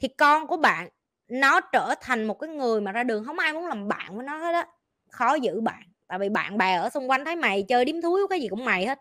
Thì 0.00 0.08
con 0.08 0.46
của 0.46 0.56
bạn, 0.56 0.88
nó 1.28 1.60
trở 1.60 1.94
thành 2.00 2.24
một 2.24 2.34
cái 2.34 2.50
người 2.50 2.80
mà 2.80 2.92
ra 2.92 3.02
đường 3.04 3.24
không 3.24 3.38
ai 3.38 3.52
muốn 3.52 3.66
làm 3.66 3.88
bạn 3.88 4.16
với 4.16 4.26
nó 4.26 4.36
hết 4.38 4.52
á. 4.54 4.66
Khó 5.10 5.34
giữ 5.34 5.60
bạn, 5.60 5.82
tại 6.06 6.18
vì 6.18 6.28
bạn 6.28 6.58
bè 6.58 6.74
ở 6.76 6.90
xung 6.90 7.10
quanh 7.10 7.24
thấy 7.24 7.36
mày 7.36 7.62
chơi 7.68 7.84
điếm 7.84 8.00
thúi 8.02 8.26
cái 8.30 8.40
gì 8.40 8.48
cũng 8.48 8.64
mày 8.64 8.86
hết. 8.86 8.98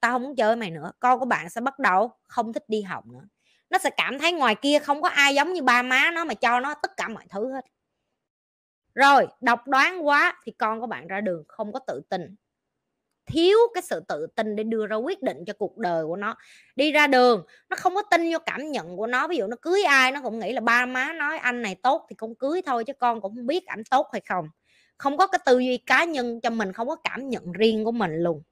Tao 0.00 0.12
không 0.12 0.22
muốn 0.22 0.36
chơi 0.36 0.56
mày 0.56 0.70
nữa, 0.70 0.92
con 1.00 1.18
của 1.20 1.26
bạn 1.26 1.50
sẽ 1.50 1.60
bắt 1.60 1.78
đầu 1.78 2.12
không 2.28 2.52
thích 2.52 2.64
đi 2.68 2.82
học 2.82 3.06
nữa. 3.06 3.22
Nó 3.70 3.78
sẽ 3.78 3.90
cảm 3.96 4.18
thấy 4.18 4.32
ngoài 4.32 4.54
kia 4.54 4.78
không 4.78 5.02
có 5.02 5.08
ai 5.08 5.34
giống 5.34 5.52
như 5.52 5.62
ba 5.62 5.82
má 5.82 6.10
nó 6.14 6.24
mà 6.24 6.34
cho 6.34 6.60
nó 6.60 6.74
tất 6.74 6.96
cả 6.96 7.08
mọi 7.08 7.24
thứ 7.30 7.52
hết. 7.52 7.64
Rồi, 8.94 9.26
độc 9.40 9.68
đoán 9.68 10.06
quá 10.06 10.40
thì 10.44 10.52
con 10.52 10.80
của 10.80 10.86
bạn 10.86 11.06
ra 11.06 11.20
đường 11.20 11.44
không 11.48 11.72
có 11.72 11.78
tự 11.86 12.00
tin 12.10 12.36
thiếu 13.26 13.58
cái 13.74 13.82
sự 13.82 14.00
tự 14.08 14.26
tin 14.36 14.56
để 14.56 14.64
đưa 14.64 14.86
ra 14.86 14.96
quyết 14.96 15.22
định 15.22 15.44
cho 15.46 15.52
cuộc 15.58 15.78
đời 15.78 16.04
của 16.06 16.16
nó. 16.16 16.36
Đi 16.76 16.92
ra 16.92 17.06
đường, 17.06 17.44
nó 17.70 17.76
không 17.76 17.94
có 17.94 18.02
tin 18.02 18.32
vô 18.32 18.38
cảm 18.46 18.70
nhận 18.72 18.96
của 18.96 19.06
nó, 19.06 19.28
ví 19.28 19.36
dụ 19.36 19.46
nó 19.46 19.56
cưới 19.62 19.82
ai, 19.82 20.12
nó 20.12 20.20
cũng 20.22 20.38
nghĩ 20.38 20.52
là 20.52 20.60
ba 20.60 20.86
má 20.86 21.12
nói 21.12 21.38
anh 21.38 21.62
này 21.62 21.74
tốt 21.74 22.06
thì 22.10 22.16
con 22.16 22.34
cưới 22.34 22.62
thôi 22.66 22.84
chứ 22.84 22.92
con 22.92 23.20
cũng 23.20 23.34
không 23.36 23.46
biết 23.46 23.66
ảnh 23.66 23.82
tốt 23.90 24.08
hay 24.12 24.22
không. 24.28 24.48
Không 24.98 25.16
có 25.16 25.26
cái 25.26 25.38
tư 25.46 25.58
duy 25.58 25.76
cá 25.78 26.04
nhân 26.04 26.40
cho 26.40 26.50
mình, 26.50 26.72
không 26.72 26.88
có 26.88 26.96
cảm 26.96 27.28
nhận 27.28 27.52
riêng 27.52 27.84
của 27.84 27.92
mình 27.92 28.16
luôn. 28.16 28.42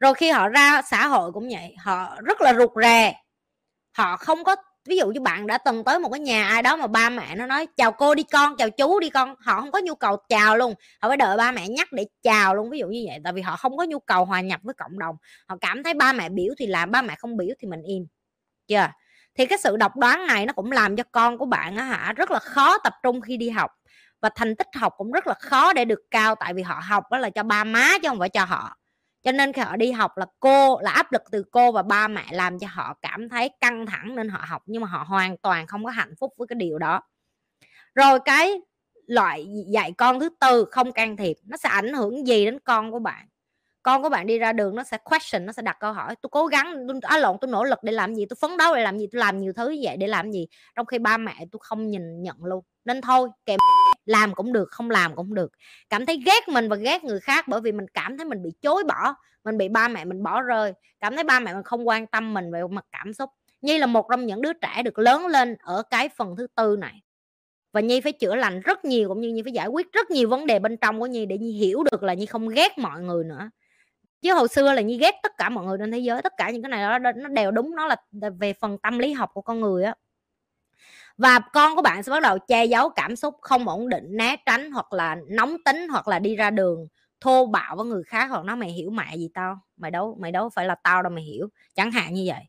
Rồi 0.00 0.14
khi 0.14 0.30
họ 0.30 0.48
ra 0.48 0.82
xã 0.82 1.06
hội 1.06 1.32
cũng 1.32 1.48
vậy, 1.48 1.74
họ 1.78 2.16
rất 2.24 2.40
là 2.40 2.54
rụt 2.54 2.70
rè. 2.82 3.14
Họ 3.92 4.16
không 4.16 4.44
có 4.44 4.56
ví 4.86 4.96
dụ 4.96 5.08
như 5.08 5.20
bạn 5.20 5.46
đã 5.46 5.58
từng 5.58 5.84
tới 5.84 5.98
một 5.98 6.08
cái 6.12 6.20
nhà 6.20 6.48
ai 6.48 6.62
đó 6.62 6.76
mà 6.76 6.86
ba 6.86 7.10
mẹ 7.10 7.34
nó 7.34 7.46
nói, 7.46 7.66
chào 7.76 7.92
cô 7.92 8.14
đi 8.14 8.22
con, 8.22 8.56
chào 8.56 8.70
chú 8.70 9.00
đi 9.00 9.10
con. 9.10 9.34
Họ 9.38 9.60
không 9.60 9.72
có 9.72 9.78
nhu 9.78 9.94
cầu 9.94 10.16
chào 10.28 10.56
luôn. 10.56 10.74
Họ 11.02 11.08
phải 11.08 11.16
đợi 11.16 11.36
ba 11.36 11.52
mẹ 11.52 11.68
nhắc 11.68 11.92
để 11.92 12.06
chào 12.22 12.54
luôn, 12.54 12.70
ví 12.70 12.78
dụ 12.78 12.86
như 12.86 13.04
vậy, 13.08 13.18
tại 13.24 13.32
vì 13.32 13.42
họ 13.42 13.56
không 13.56 13.76
có 13.76 13.84
nhu 13.84 13.98
cầu 13.98 14.24
hòa 14.24 14.40
nhập 14.40 14.60
với 14.62 14.74
cộng 14.74 14.98
đồng. 14.98 15.16
Họ 15.48 15.56
cảm 15.60 15.82
thấy 15.82 15.94
ba 15.94 16.12
mẹ 16.12 16.28
biểu 16.28 16.54
thì 16.58 16.66
làm, 16.66 16.90
ba 16.90 17.02
mẹ 17.02 17.14
không 17.18 17.36
biểu 17.36 17.54
thì 17.60 17.68
mình 17.68 17.82
im. 17.82 18.06
Chưa? 18.68 18.88
Thì 19.38 19.46
cái 19.46 19.58
sự 19.58 19.76
độc 19.76 19.96
đoán 19.96 20.26
này 20.26 20.46
nó 20.46 20.52
cũng 20.52 20.72
làm 20.72 20.96
cho 20.96 21.02
con 21.12 21.38
của 21.38 21.46
bạn 21.46 21.76
á 21.76 21.84
hả, 21.84 22.12
rất 22.12 22.30
là 22.30 22.38
khó 22.38 22.78
tập 22.78 22.92
trung 23.02 23.20
khi 23.20 23.36
đi 23.36 23.50
học. 23.50 23.70
Và 24.20 24.30
thành 24.34 24.56
tích 24.56 24.68
học 24.74 24.94
cũng 24.96 25.12
rất 25.12 25.26
là 25.26 25.34
khó 25.34 25.72
để 25.72 25.84
được 25.84 26.00
cao, 26.10 26.34
tại 26.34 26.54
vì 26.54 26.62
họ 26.62 26.80
học 26.88 27.04
đó 27.10 27.18
là 27.18 27.30
cho 27.30 27.42
ba 27.42 27.64
má 27.64 27.90
chứ 28.02 28.08
không 28.08 28.18
phải 28.18 28.28
cho 28.28 28.44
họ 28.44 28.76
cho 29.26 29.32
nên 29.32 29.52
khi 29.52 29.62
họ 29.62 29.76
đi 29.76 29.92
học 29.92 30.16
là 30.16 30.26
cô, 30.40 30.80
là 30.80 30.90
áp 30.90 31.12
lực 31.12 31.22
từ 31.30 31.44
cô 31.50 31.72
và 31.72 31.82
ba 31.82 32.08
mẹ 32.08 32.24
làm 32.30 32.58
cho 32.58 32.66
họ 32.70 32.94
cảm 33.02 33.28
thấy 33.28 33.50
căng 33.60 33.86
thẳng 33.86 34.16
nên 34.16 34.28
họ 34.28 34.44
học, 34.48 34.62
nhưng 34.66 34.82
mà 34.82 34.88
họ 34.88 35.04
hoàn 35.08 35.36
toàn 35.36 35.66
không 35.66 35.84
có 35.84 35.90
hạnh 35.90 36.14
phúc 36.20 36.34
với 36.36 36.46
cái 36.46 36.56
điều 36.56 36.78
đó. 36.78 37.00
Rồi 37.94 38.18
cái 38.24 38.60
loại 39.06 39.46
dạy 39.72 39.92
con 39.92 40.20
thứ 40.20 40.28
tư 40.40 40.66
không 40.70 40.92
can 40.92 41.16
thiệp, 41.16 41.36
nó 41.44 41.56
sẽ 41.56 41.68
ảnh 41.68 41.92
hưởng 41.92 42.26
gì 42.26 42.44
đến 42.44 42.58
con 42.64 42.92
của 42.92 42.98
bạn? 42.98 43.26
Con 43.82 44.02
của 44.02 44.08
bạn 44.08 44.26
đi 44.26 44.38
ra 44.38 44.52
đường 44.52 44.74
nó 44.76 44.82
sẽ 44.82 44.98
question, 45.04 45.46
nó 45.46 45.52
sẽ 45.52 45.62
đặt 45.62 45.76
câu 45.80 45.92
hỏi, 45.92 46.14
tôi 46.22 46.30
cố 46.30 46.46
gắng, 46.46 46.86
tôi, 46.88 46.98
á, 47.02 47.18
lộn, 47.18 47.36
tôi 47.40 47.50
nỗ 47.50 47.64
lực 47.64 47.78
để 47.82 47.92
làm 47.92 48.14
gì, 48.14 48.26
tôi 48.28 48.36
phấn 48.40 48.56
đấu 48.56 48.74
để 48.74 48.82
làm 48.82 48.98
gì, 48.98 49.06
tôi 49.12 49.20
làm 49.20 49.40
nhiều 49.40 49.52
thứ 49.56 49.68
như 49.68 49.80
vậy 49.82 49.96
để 49.96 50.06
làm 50.06 50.32
gì? 50.32 50.46
Trong 50.76 50.86
khi 50.86 50.98
ba 50.98 51.16
mẹ 51.16 51.34
tôi 51.52 51.60
không 51.62 51.90
nhìn 51.90 52.22
nhận 52.22 52.44
luôn. 52.44 52.64
Nên 52.84 53.00
thôi 53.00 53.28
kèm 53.46 53.58
làm 54.06 54.34
cũng 54.34 54.52
được, 54.52 54.70
không 54.70 54.90
làm 54.90 55.16
cũng 55.16 55.34
được. 55.34 55.52
Cảm 55.90 56.06
thấy 56.06 56.22
ghét 56.26 56.48
mình 56.48 56.68
và 56.68 56.76
ghét 56.76 57.04
người 57.04 57.20
khác 57.20 57.48
bởi 57.48 57.60
vì 57.60 57.72
mình 57.72 57.86
cảm 57.94 58.16
thấy 58.16 58.26
mình 58.26 58.42
bị 58.42 58.50
chối 58.62 58.84
bỏ, 58.84 59.14
mình 59.44 59.58
bị 59.58 59.68
ba 59.68 59.88
mẹ 59.88 60.04
mình 60.04 60.22
bỏ 60.22 60.42
rơi. 60.42 60.72
Cảm 61.00 61.14
thấy 61.14 61.24
ba 61.24 61.40
mẹ 61.40 61.54
mình 61.54 61.62
không 61.62 61.88
quan 61.88 62.06
tâm 62.06 62.34
mình 62.34 62.52
về 62.52 62.60
mặt 62.70 62.84
cảm 62.92 63.12
xúc. 63.12 63.30
Nhi 63.62 63.78
là 63.78 63.86
một 63.86 64.06
trong 64.10 64.26
những 64.26 64.42
đứa 64.42 64.52
trẻ 64.52 64.82
được 64.82 64.98
lớn 64.98 65.26
lên 65.26 65.56
ở 65.60 65.82
cái 65.90 66.08
phần 66.08 66.36
thứ 66.36 66.46
tư 66.54 66.76
này. 66.76 67.02
Và 67.72 67.80
nhi 67.80 68.00
phải 68.00 68.12
chữa 68.12 68.34
lành 68.34 68.60
rất 68.60 68.84
nhiều 68.84 69.08
cũng 69.08 69.20
như 69.20 69.28
nhi 69.28 69.42
phải 69.42 69.52
giải 69.52 69.66
quyết 69.66 69.92
rất 69.92 70.10
nhiều 70.10 70.28
vấn 70.28 70.46
đề 70.46 70.58
bên 70.58 70.76
trong 70.76 71.00
của 71.00 71.06
nhi 71.06 71.26
để 71.26 71.38
nhi 71.38 71.52
hiểu 71.52 71.84
được 71.90 72.02
là 72.02 72.14
nhi 72.14 72.26
không 72.26 72.48
ghét 72.48 72.78
mọi 72.78 73.00
người 73.00 73.24
nữa. 73.24 73.50
Chứ 74.22 74.34
hồi 74.34 74.48
xưa 74.48 74.72
là 74.72 74.82
nhi 74.82 74.98
ghét 74.98 75.14
tất 75.22 75.32
cả 75.38 75.48
mọi 75.48 75.64
người 75.66 75.78
trên 75.78 75.92
thế 75.92 75.98
giới, 75.98 76.22
tất 76.22 76.32
cả 76.36 76.50
những 76.50 76.62
cái 76.62 76.70
này 76.70 76.82
đó 76.82 76.98
nó 76.98 77.28
đều 77.28 77.50
đúng, 77.50 77.76
nó 77.76 77.86
là 77.86 77.96
về 78.38 78.52
phần 78.52 78.78
tâm 78.78 78.98
lý 78.98 79.12
học 79.12 79.30
của 79.34 79.42
con 79.42 79.60
người 79.60 79.84
á 79.84 79.94
và 81.18 81.38
con 81.52 81.76
của 81.76 81.82
bạn 81.82 82.02
sẽ 82.02 82.10
bắt 82.12 82.22
đầu 82.22 82.38
che 82.48 82.64
giấu 82.64 82.88
cảm 82.90 83.16
xúc 83.16 83.34
không 83.42 83.68
ổn 83.68 83.88
định, 83.88 84.04
né 84.16 84.36
tránh 84.46 84.70
hoặc 84.70 84.92
là 84.92 85.16
nóng 85.30 85.56
tính 85.64 85.88
hoặc 85.90 86.08
là 86.08 86.18
đi 86.18 86.36
ra 86.36 86.50
đường, 86.50 86.88
thô 87.20 87.46
bạo 87.46 87.76
với 87.76 87.86
người 87.86 88.02
khác 88.06 88.26
hoặc 88.30 88.44
nói 88.44 88.56
mày 88.56 88.68
hiểu 88.72 88.90
mẹ 88.90 89.16
gì 89.16 89.28
tao? 89.34 89.58
Mày 89.76 89.90
đâu 89.90 90.16
mày 90.20 90.32
đâu 90.32 90.48
phải 90.54 90.66
là 90.66 90.74
tao 90.84 91.02
đâu, 91.02 91.10
mày 91.12 91.24
hiểu. 91.24 91.48
Chẳng 91.74 91.90
hạn 91.90 92.14
như 92.14 92.24
vậy. 92.26 92.40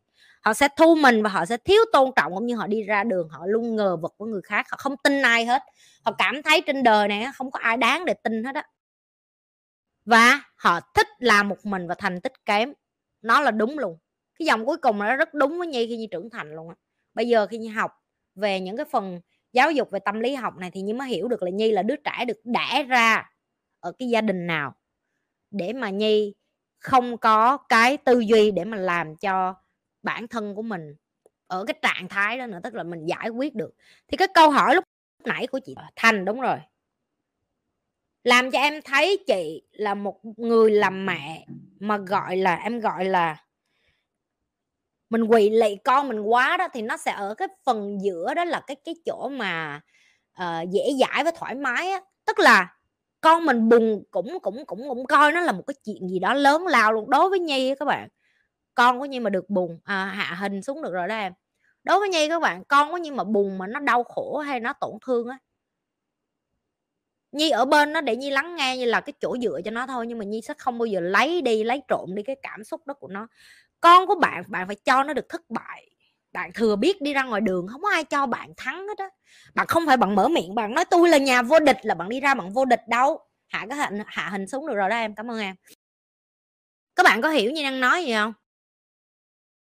Họ 0.42 0.54
sẽ 0.54 0.68
thu 0.78 0.96
mình 0.96 1.24
và 1.24 1.30
họ 1.30 1.46
sẽ 1.46 1.58
thiếu 1.58 1.82
tôn 1.94 2.12
trọng 2.16 2.34
cũng 2.36 2.46
như 2.46 2.56
họ 2.56 2.68
đi 2.68 2.84
ra 2.84 3.04
đường, 3.04 3.30
họ 3.30 3.46
luôn 3.48 3.76
ngờ 3.76 3.98
vực 3.98 4.16
với 4.20 4.30
người 4.30 4.42
khác, 4.44 4.66
họ 4.72 4.78
không 4.80 4.96
tin 5.04 5.22
ai 5.22 5.46
hết. 5.46 5.62
Họ 6.06 6.12
cảm 6.18 6.44
thấy 6.44 6.62
trên 6.68 6.84
đời 6.84 7.08
này 7.08 7.28
không 7.36 7.52
có 7.52 7.60
ai 7.60 7.78
đáng 7.78 8.06
để 8.06 8.14
tin 8.24 8.44
hết 8.44 8.56
á. 8.56 8.64
Và 10.06 10.42
họ 10.56 10.80
thích 10.96 11.08
làm 11.20 11.50
một 11.50 11.66
mình 11.66 11.88
và 11.88 11.96
thành 11.96 12.22
tích 12.22 12.34
kém. 12.46 12.74
Nó 13.22 13.42
là 13.42 13.52
đúng 13.52 13.80
luôn. 13.80 13.98
Cái 14.40 14.46
dòng 14.46 14.66
cuối 14.66 14.78
cùng 14.78 15.00
nó 15.00 15.16
rất 15.16 15.34
đúng 15.34 15.58
với 15.60 15.68
nhi 15.68 15.88
khi 15.88 15.98
nhi 15.98 16.08
trưởng 16.12 16.30
thành 16.30 16.56
luôn 16.56 16.70
á. 16.70 16.76
Bây 17.14 17.28
giờ 17.28 17.48
khi 17.48 17.58
nhi 17.58 17.68
học 17.68 17.92
về 18.38 18.60
những 18.60 18.78
cái 18.78 18.86
phần 18.92 19.20
giáo 19.54 19.72
dục 19.72 19.92
về 19.92 20.00
tâm 20.00 20.20
lý 20.20 20.36
học 20.36 20.58
này 20.58 20.72
thì 20.72 20.82
nhi 20.82 20.94
mới 20.94 21.08
hiểu 21.08 21.28
được 21.28 21.44
là 21.44 21.50
nhi 21.52 21.72
là 21.72 21.84
đứa 21.84 21.96
trẻ 21.96 22.26
được 22.26 22.38
đẻ 22.44 22.84
ra 22.88 23.30
ở 23.80 23.92
cái 24.00 24.10
gia 24.10 24.22
đình 24.22 24.48
nào 24.48 24.76
để 25.52 25.74
mà 25.74 25.90
nhi 25.90 26.34
không 26.80 27.18
có 27.18 27.58
cái 27.58 27.98
tư 27.98 28.20
duy 28.20 28.52
để 28.52 28.66
mà 28.66 28.78
làm 28.78 29.16
cho 29.16 29.56
bản 30.04 30.28
thân 30.28 30.56
của 30.56 30.62
mình 30.62 30.96
ở 31.48 31.66
cái 31.66 31.80
trạng 31.82 32.10
thái 32.10 32.38
đó 32.38 32.48
nữa, 32.48 32.60
tức 32.64 32.74
là 32.74 32.84
mình 32.84 33.06
giải 33.06 33.30
quyết 33.30 33.56
được. 33.56 33.76
Thì 34.08 34.18
cái 34.18 34.28
câu 34.34 34.50
hỏi 34.50 34.76
lúc 34.76 34.84
nãy 35.26 35.48
của 35.48 35.60
chị 35.66 35.76
thành, 35.96 36.26
đúng 36.26 36.42
rồi. 36.42 36.58
Làm 38.24 38.52
cho 38.52 38.60
em 38.60 38.82
thấy 38.86 39.24
chị 39.28 39.62
là 39.72 39.94
một 39.94 40.20
người 40.38 40.72
làm 40.72 41.06
mẹ 41.06 41.46
mà 41.80 41.98
gọi 41.98 42.38
là, 42.38 42.56
em 42.56 42.80
gọi 42.80 43.06
là 43.06 43.44
mình 45.10 45.24
quỳ 45.24 45.50
lạy 45.50 45.80
con 45.84 46.08
mình 46.08 46.22
quá 46.22 46.58
đó 46.58 46.68
thì 46.74 46.82
nó 46.82 46.98
sẽ 46.98 47.12
ở 47.12 47.34
cái 47.34 47.48
phần 47.66 47.98
giữa 48.02 48.34
đó 48.34 48.44
là 48.46 48.62
cái 48.68 48.76
cái 48.86 48.96
chỗ 49.06 49.30
mà 49.30 49.82
uh, 50.44 50.70
dễ 50.70 50.94
dãi 51.00 51.24
và 51.24 51.32
thoải 51.36 51.56
mái 51.56 51.92
á. 51.92 52.02
Tức 52.26 52.40
là 52.40 52.78
con 53.22 53.46
mình 53.46 53.70
buồn 53.70 54.04
cũng 54.12 54.40
cũng 54.42 54.66
cũng 54.66 54.90
cũng 54.90 55.06
coi 55.06 55.32
nó 55.32 55.42
là 55.42 55.52
một 55.52 55.64
cái 55.68 55.76
chuyện 55.86 56.10
gì 56.10 56.20
đó 56.20 56.34
lớn 56.34 56.68
lao 56.68 56.94
luôn. 56.94 57.10
Đối 57.10 57.30
với 57.30 57.40
nhi 57.40 57.76
các 57.80 57.86
bạn 57.86 58.10
con 58.76 59.00
của 59.00 59.06
nhi 59.06 59.20
mà 59.20 59.30
được 59.30 59.50
buồn 59.50 59.80
à, 59.84 60.06
hạ 60.06 60.36
hình 60.36 60.62
xuống 60.64 60.82
được 60.82 60.94
rồi 60.94 61.08
đó 61.08 61.16
em. 61.16 61.34
Đối 61.84 62.00
với 62.00 62.10
nhi 62.10 62.30
các 62.30 62.40
bạn 62.42 62.64
con 62.66 62.92
của 62.92 62.98
nhi 62.98 63.12
mà 63.12 63.24
buồn 63.24 63.58
mà 63.58 63.68
nó 63.68 63.80
đau 63.80 64.04
khổ 64.04 64.38
hay 64.38 64.60
nó 64.60 64.74
tổn 64.74 64.92
thương 65.06 65.28
á 65.28 65.38
nhi 67.32 67.50
ở 67.50 67.66
bên 67.66 67.94
nó 67.94 68.02
để 68.02 68.16
nhi 68.16 68.30
lắng 68.30 68.56
nghe 68.56 68.78
như 68.78 68.86
là 68.86 69.02
cái 69.02 69.14
chỗ 69.20 69.38
dựa 69.42 69.62
cho 69.66 69.72
nó 69.72 69.88
thôi. 69.88 70.08
Nhưng 70.08 70.18
mà 70.18 70.26
nhi 70.26 70.42
sẽ 70.42 70.54
không 70.58 70.78
bao 70.78 70.86
giờ 70.86 71.00
lấy 71.00 71.42
đi 71.42 71.64
lấy 71.64 71.82
trộm 71.88 72.16
đi 72.16 72.24
cái 72.24 72.36
cảm 72.42 72.64
xúc 72.64 72.82
đó 72.88 72.94
của 72.94 73.08
nó 73.08 73.28
con 73.88 74.08
của 74.08 74.16
bạn 74.16 74.44
bạn 74.48 74.68
phải 74.68 74.76
cho 74.76 75.04
nó 75.04 75.14
được 75.14 75.30
thất 75.30 75.42
bại. 75.50 75.90
Bạn 76.34 76.52
thừa 76.54 76.76
biết 76.76 77.02
đi 77.02 77.14
ra 77.14 77.24
ngoài 77.24 77.42
đường, 77.42 77.68
không 77.68 77.82
có 77.82 77.90
ai 77.90 78.04
cho 78.04 78.26
bạn 78.26 78.54
thắng 78.58 78.88
hết 78.88 78.98
á. 78.98 79.10
Bạn 79.56 79.68
không 79.68 79.84
phải 79.88 79.98
bạn 79.98 80.16
mở 80.16 80.28
miệng, 80.28 80.56
bạn 80.56 80.74
nói 80.74 80.86
tôi 80.86 81.10
là 81.10 81.18
nhà 81.18 81.42
vô 81.42 81.60
địch 81.60 81.78
là 81.84 81.94
bạn 81.96 82.10
đi 82.10 82.20
ra 82.20 82.34
bạn 82.34 82.54
vô 82.54 82.66
địch 82.66 82.82
đâu. 82.88 83.20
Hạ 83.48 83.66
cái 83.70 83.78
hình, 83.78 84.00
hạ 84.06 84.30
hình 84.30 84.48
xuống 84.48 84.68
được 84.68 84.76
rồi 84.76 84.90
đó 84.90 84.96
em. 84.96 85.16
Cảm 85.16 85.32
ơn 85.32 85.40
em. 85.40 85.56
Các 86.96 87.04
bạn 87.04 87.22
có 87.22 87.30
hiểu 87.30 87.52
như 87.52 87.64
đang 87.64 87.80
nói 87.80 88.06
gì 88.06 88.14
không? 88.14 88.34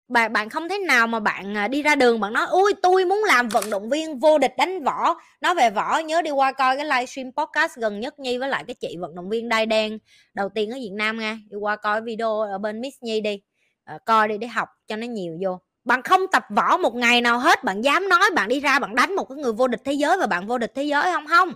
Bạn 0.08 0.32
bạn 0.32 0.48
không 0.48 0.68
thế 0.68 0.78
nào 0.78 1.06
mà 1.06 1.20
bạn 1.20 1.56
à, 1.56 1.68
đi 1.68 1.82
ra 1.82 1.94
đường 1.94 2.20
bạn 2.20 2.32
nói 2.32 2.46
ui 2.46 2.72
tôi 2.82 3.04
muốn 3.04 3.24
làm 3.26 3.48
vận 3.48 3.70
động 3.70 3.90
viên 3.90 4.18
vô 4.18 4.38
địch 4.38 4.54
đánh 4.58 4.84
võ. 4.84 5.14
Nói 5.40 5.54
về 5.54 5.70
võ, 5.70 5.98
nhớ 5.98 6.22
đi 6.22 6.30
qua 6.30 6.52
coi 6.52 6.76
cái 6.76 6.84
livestream 6.84 7.32
podcast 7.32 7.76
gần 7.76 8.00
nhất 8.00 8.18
nhi 8.18 8.38
với 8.38 8.48
lại 8.48 8.64
cái 8.66 8.74
chị 8.80 8.96
vận 9.00 9.14
động 9.14 9.28
viên 9.30 9.48
đai 9.48 9.66
đen, 9.66 9.98
đầu 10.34 10.48
tiên 10.48 10.70
ở 10.70 10.74
việt 10.74 10.92
nam 10.92 11.18
nha. 11.18 11.38
Đi 11.50 11.56
qua 11.56 11.76
coi 11.76 12.02
video 12.02 12.40
ở 12.40 12.58
bên 12.58 12.80
miss 12.80 12.96
nhi 13.02 13.20
đi. 13.20 13.40
Ờ, 13.84 13.98
coi 14.06 14.28
đi, 14.28 14.38
để 14.38 14.46
học 14.46 14.68
cho 14.88 14.96
nó 14.96 15.06
nhiều 15.06 15.38
vô. 15.42 15.60
Bạn 15.84 16.02
không 16.02 16.20
tập 16.32 16.44
võ 16.56 16.76
một 16.76 16.94
ngày 16.94 17.20
nào 17.20 17.38
hết, 17.38 17.64
bạn 17.64 17.82
dám 17.84 18.08
nói 18.08 18.30
bạn 18.34 18.48
đi 18.48 18.60
ra 18.60 18.78
bạn 18.78 18.94
đánh 18.94 19.16
một 19.16 19.24
cái 19.24 19.38
người 19.38 19.52
vô 19.52 19.68
địch 19.68 19.80
thế 19.84 19.92
giới 19.92 20.18
và 20.18 20.26
bạn 20.26 20.46
vô 20.46 20.58
địch 20.58 20.72
thế 20.74 20.82
giới 20.84 21.12
không? 21.12 21.26
Không. 21.26 21.52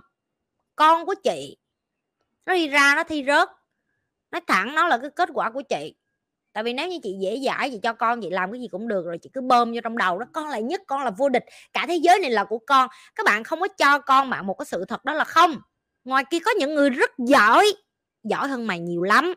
Con 0.77 1.07
của 1.07 1.15
chị, 1.25 1.57
nó 2.47 2.55
đi 2.55 2.69
ra 2.69 2.95
nó 2.97 3.05
thi 3.05 3.25
rớt 3.27 3.49
nói 4.31 4.41
thẳng 4.47 4.75
nó 4.75 4.89
là 4.89 4.99
cái 4.99 5.11
kết 5.11 5.29
quả 5.35 5.51
của 5.51 5.63
chị. 5.63 5.95
Tại 6.53 6.65
vì 6.65 6.73
nếu 6.73 6.89
như 6.89 6.99
chị 7.03 7.17
dễ 7.21 7.41
dãi, 7.47 7.71
chị 7.71 7.79
cho 7.83 7.93
con 7.93 8.21
chị 8.23 8.31
làm 8.31 8.53
cái 8.53 8.61
gì 8.61 8.69
cũng 8.69 8.89
được 8.89 9.07
rồi, 9.07 9.19
chị 9.23 9.31
cứ 9.33 9.41
bơm 9.41 9.73
vô 9.73 9.81
trong 9.85 9.99
đầu 9.99 10.19
đó, 10.19 10.27
con 10.33 10.49
là 10.49 10.59
nhất, 10.59 10.81
con 10.87 11.05
là 11.05 11.11
vô 11.11 11.29
địch, 11.29 11.45
cả 11.73 11.85
thế 11.89 11.97
giới 11.97 12.19
này 12.19 12.31
là 12.31 12.45
của 12.45 12.59
con. 12.67 12.89
Các 13.15 13.27
bạn 13.27 13.45
không 13.45 13.61
có 13.61 13.69
cho 13.69 13.99
con 13.99 14.31
bạn 14.31 14.47
một 14.47 14.55
cái 14.55 14.67
sự 14.67 14.85
thật 14.89 15.05
đó 15.05 15.13
là 15.15 15.25
không. 15.25 15.61
Ngoài 16.05 16.25
kia 16.31 16.39
có 16.45 16.51
những 16.59 16.75
người 16.75 16.91
rất 16.91 17.11
giỏi 17.19 17.73
giỏi 18.25 18.49
hơn 18.49 18.67
mày 18.67 18.81
nhiều 18.81 19.03
lắm 19.03 19.35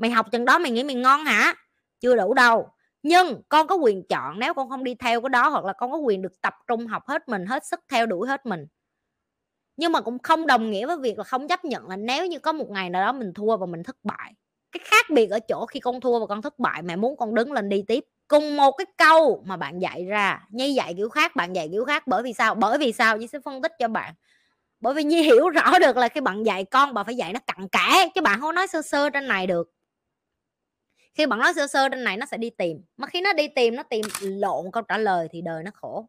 mày 0.00 0.10
học 0.10 0.26
chừng 0.32 0.44
đó 0.44 0.58
mày 0.58 0.70
nghĩ 0.70 0.84
mày 0.84 0.94
ngon 0.94 1.24
hả? 1.24 1.54
Chưa 2.00 2.16
đủ 2.16 2.34
đâu. 2.34 2.68
Nhưng 3.02 3.42
con 3.48 3.66
có 3.66 3.74
quyền 3.76 4.02
chọn, 4.08 4.38
nếu 4.38 4.54
con 4.54 4.68
không 4.70 4.84
đi 4.84 4.94
theo 4.94 5.20
cái 5.20 5.28
đó 5.28 5.48
hoặc 5.48 5.64
là 5.64 5.72
con 5.72 5.90
có 5.92 5.96
quyền 5.98 6.22
được 6.22 6.40
tập 6.42 6.54
trung 6.68 6.86
học 6.86 7.02
hết 7.08 7.28
mình, 7.28 7.46
hết 7.46 7.66
sức 7.66 7.80
theo 7.90 8.06
đuổi 8.06 8.28
hết 8.28 8.46
mình. 8.46 8.66
Nhưng 9.76 9.92
mà 9.92 10.00
cũng 10.00 10.18
không 10.18 10.46
đồng 10.46 10.70
nghĩa 10.70 10.86
với 10.86 10.96
việc 10.98 11.18
là 11.18 11.24
không 11.24 11.48
chấp 11.48 11.64
nhận 11.64 11.88
là 11.88 11.96
nếu 11.96 12.26
như 12.26 12.38
có 12.38 12.52
một 12.52 12.70
ngày 12.70 12.90
nào 12.90 13.02
đó 13.06 13.12
mình 13.12 13.32
thua 13.34 13.56
và 13.56 13.66
mình 13.66 13.82
thất 13.82 13.96
bại. 14.04 14.32
Cái 14.72 14.80
khác 14.84 15.06
biệt 15.10 15.26
ở 15.30 15.38
chỗ 15.48 15.66
khi 15.66 15.80
con 15.80 16.00
thua 16.00 16.18
và 16.20 16.26
con 16.26 16.42
thất 16.42 16.58
bại, 16.58 16.82
mẹ 16.82 16.96
muốn 16.96 17.16
con 17.16 17.34
đứng 17.34 17.52
lên 17.52 17.68
đi 17.68 17.84
tiếp. 17.88 18.04
Cùng 18.28 18.56
một 18.56 18.70
cái 18.72 18.86
câu 18.98 19.42
mà 19.46 19.56
bạn 19.56 19.78
dạy 19.78 20.04
ra 20.04 20.46
nhi 20.50 20.74
dạy 20.74 20.94
kiểu 20.96 21.08
khác, 21.08 21.36
bạn 21.36 21.52
dạy 21.56 21.68
kiểu 21.72 21.84
khác, 21.84 22.06
bởi 22.06 22.22
vì 22.22 22.32
sao? 22.32 22.54
Bởi 22.54 22.78
vì 22.78 22.92
sao? 22.92 23.16
Nhi 23.16 23.26
sẽ 23.26 23.38
phân 23.44 23.62
tích 23.62 23.72
cho 23.78 23.88
bạn. 23.88 24.14
Bởi 24.80 24.94
vì 24.94 25.04
nhi 25.04 25.22
hiểu 25.22 25.48
rõ 25.50 25.78
được 25.80 25.96
là 25.96 26.08
khi 26.08 26.20
bạn 26.20 26.42
dạy 26.46 26.64
con, 26.64 26.94
bà 26.94 27.04
phải 27.04 27.16
dạy 27.16 27.32
nó 27.32 27.40
cặn 27.46 27.68
kẽ, 27.68 28.08
chứ 28.14 28.20
bạn 28.20 28.40
không 28.40 28.54
nói 28.54 28.66
sơ 28.66 28.82
sơ 28.82 29.10
trên 29.10 29.28
này 29.28 29.46
được 29.46 29.70
khi 31.14 31.26
bạn 31.26 31.38
nói 31.38 31.52
sơ 31.56 31.66
sơ 31.66 31.88
trên 31.88 32.04
này 32.04 32.16
nó 32.16 32.26
sẽ 32.26 32.36
đi 32.36 32.50
tìm, 32.50 32.82
mà 32.96 33.06
khi 33.06 33.20
nó 33.20 33.32
đi 33.32 33.48
tìm, 33.48 33.76
nó 33.76 33.82
tìm 33.82 34.04
lộn 34.20 34.70
câu 34.72 34.82
trả 34.82 34.98
lời 34.98 35.28
thì 35.30 35.40
đời 35.40 35.62
nó 35.62 35.70
khổ. 35.74 36.06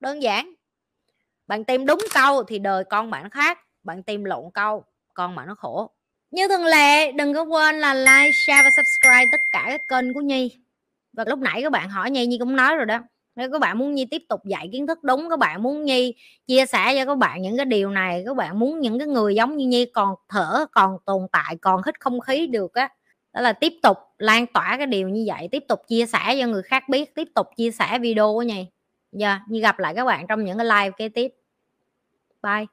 Đơn 0.00 0.22
giản, 0.22 0.54
bạn 1.46 1.64
tìm 1.64 1.86
đúng 1.86 2.00
câu 2.14 2.44
thì 2.44 2.58
đời 2.58 2.84
con 2.84 3.10
bạn 3.10 3.30
khác, 3.30 3.58
bạn 3.82 4.02
tìm 4.02 4.24
lộn 4.24 4.44
câu, 4.54 4.84
con 5.14 5.34
bạn 5.34 5.46
nó 5.46 5.54
khổ. 5.54 5.90
Như 6.30 6.48
thường 6.48 6.64
lệ, 6.64 7.12
đừng 7.12 7.34
có 7.34 7.42
quên 7.42 7.78
là 7.78 7.94
like, 7.94 8.30
share 8.46 8.62
và 8.62 8.70
subscribe 8.70 9.24
tất 9.32 9.40
cả 9.52 9.64
các 9.68 9.80
kênh 9.88 10.14
của 10.14 10.20
nhi. 10.20 10.58
Và 11.12 11.24
lúc 11.26 11.38
nãy 11.38 11.62
các 11.62 11.72
bạn 11.72 11.90
hỏi 11.90 12.10
nhi 12.10 12.26
nhi 12.26 12.38
cũng 12.38 12.56
nói 12.56 12.76
rồi 12.76 12.86
đó. 12.86 12.98
Nếu 13.36 13.52
các 13.52 13.60
bạn 13.60 13.78
muốn 13.78 13.94
nhi 13.94 14.06
tiếp 14.10 14.22
tục 14.28 14.40
dạy 14.44 14.68
kiến 14.72 14.86
thức 14.86 14.98
đúng, 15.02 15.30
các 15.30 15.38
bạn 15.38 15.62
muốn 15.62 15.84
nhi 15.84 16.14
chia 16.46 16.66
sẻ 16.66 16.94
cho 16.98 17.04
các 17.04 17.18
bạn 17.18 17.42
những 17.42 17.56
cái 17.56 17.66
điều 17.66 17.90
này, 17.90 18.22
các 18.26 18.36
bạn 18.36 18.58
muốn 18.58 18.80
những 18.80 18.98
cái 18.98 19.08
người 19.08 19.34
giống 19.34 19.56
như 19.56 19.66
nhi 19.66 19.86
còn 19.94 20.14
thở, 20.28 20.66
còn 20.72 20.96
tồn 21.06 21.26
tại, 21.32 21.56
còn 21.60 21.80
hít 21.86 22.00
không 22.00 22.20
khí 22.20 22.46
được 22.46 22.74
á 22.74 22.88
đó 23.34 23.40
là 23.40 23.52
tiếp 23.52 23.72
tục 23.82 23.98
lan 24.18 24.46
tỏa 24.46 24.74
cái 24.78 24.86
điều 24.86 25.08
như 25.08 25.24
vậy 25.26 25.48
tiếp 25.52 25.64
tục 25.68 25.80
chia 25.88 26.06
sẻ 26.06 26.36
cho 26.40 26.46
người 26.46 26.62
khác 26.62 26.88
biết 26.88 27.14
tiếp 27.14 27.28
tục 27.34 27.46
chia 27.56 27.70
sẻ 27.70 27.98
video 27.98 28.32
của 28.32 28.42
nhì 28.42 28.66
giờ 29.12 29.28
yeah, 29.28 29.40
như 29.48 29.60
gặp 29.60 29.78
lại 29.78 29.94
các 29.94 30.04
bạn 30.04 30.26
trong 30.26 30.44
những 30.44 30.58
cái 30.58 30.66
live 30.66 30.90
kế 30.90 31.08
tiếp. 31.08 31.28
Bye. 32.42 32.66